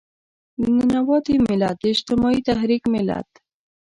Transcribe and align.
د 0.61 0.63
ننواتې 0.77 1.35
ملت، 1.47 1.75
د 1.81 1.85
اجتماعي 1.95 2.39
تحرک 2.47 2.83
ملت. 2.93 3.29